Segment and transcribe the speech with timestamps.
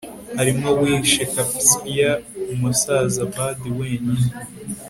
[0.37, 2.11] harimo will shakespeare,
[2.53, 4.27] umusaza bard wenyine